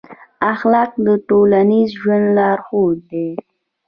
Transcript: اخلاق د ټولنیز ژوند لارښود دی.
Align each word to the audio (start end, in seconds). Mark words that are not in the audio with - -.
اخلاق 0.51 0.91
د 1.05 1.07
ټولنیز 1.27 1.89
ژوند 2.01 2.25
لارښود 2.37 2.97
دی. 3.11 3.29